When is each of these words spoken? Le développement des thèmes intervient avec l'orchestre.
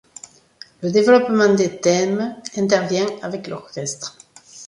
Le 0.81 0.89
développement 0.91 1.53
des 1.53 1.77
thèmes 1.79 2.35
intervient 2.57 3.05
avec 3.21 3.45
l'orchestre. 3.47 4.17